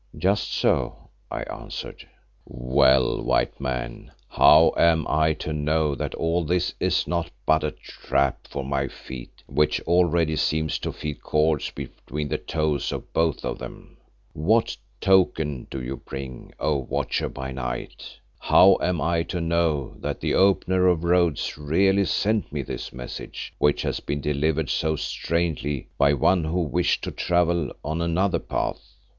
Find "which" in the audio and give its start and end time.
9.45-9.79, 23.59-23.83